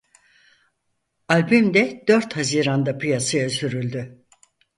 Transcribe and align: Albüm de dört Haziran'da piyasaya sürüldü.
Albüm 1.27 1.73
de 1.73 2.03
dört 2.07 2.35
Haziran'da 2.37 2.97
piyasaya 2.97 3.49
sürüldü. 3.49 4.25